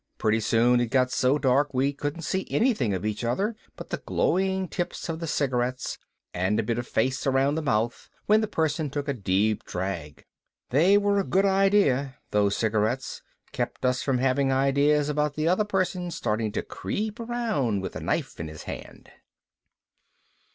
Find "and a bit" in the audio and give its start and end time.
6.33-6.79